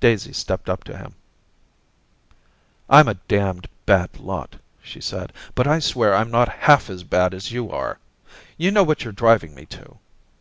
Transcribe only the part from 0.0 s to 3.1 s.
Daisy stepped up to him. * I'm